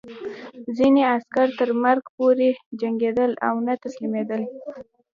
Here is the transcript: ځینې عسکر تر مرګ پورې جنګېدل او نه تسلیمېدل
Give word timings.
ځینې 0.77 1.01
عسکر 1.15 1.47
تر 1.59 1.69
مرګ 1.83 2.03
پورې 2.17 2.49
جنګېدل 2.81 3.31
او 3.47 3.55
نه 3.65 3.73
تسلیمېدل 3.83 4.41